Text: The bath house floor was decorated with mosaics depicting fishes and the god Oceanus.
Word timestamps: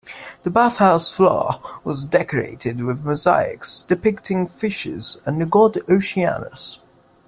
The 0.41 0.49
bath 0.49 0.77
house 0.77 1.11
floor 1.11 1.61
was 1.83 2.07
decorated 2.07 2.83
with 2.83 3.05
mosaics 3.05 3.83
depicting 3.83 4.47
fishes 4.47 5.19
and 5.27 5.39
the 5.39 5.45
god 5.45 5.77
Oceanus. 5.87 6.79